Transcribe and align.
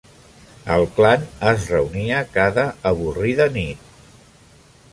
El 0.75 0.85
clan 0.99 1.27
es 1.51 1.67
reunia 1.75 2.21
cada 2.37 2.63
avorrida 2.93 3.47
nit. 3.59 3.85